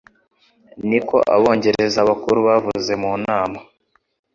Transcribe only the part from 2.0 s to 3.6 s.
Bakuru bavuze mu nama